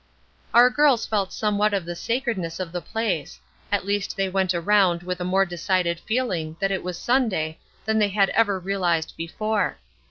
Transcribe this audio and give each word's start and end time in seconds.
Our 0.55 0.71
girls 0.71 1.05
felt 1.05 1.31
somewhat 1.31 1.75
of 1.75 1.85
the 1.85 1.95
sacredness 1.95 2.59
of 2.59 2.71
the 2.71 2.81
place; 2.81 3.39
at 3.71 3.85
least 3.85 4.17
they 4.17 4.29
went 4.29 4.51
around 4.55 5.03
with 5.03 5.21
a 5.21 5.23
more 5.23 5.45
decided 5.45 5.99
feeling 5.99 6.57
that 6.59 6.71
it 6.71 6.81
was 6.81 6.97
Sunday 6.97 7.59
than 7.85 7.99
they 7.99 8.09
had 8.09 8.29
ever 8.29 8.57
realized 8.57 9.13
before. 9.15 9.77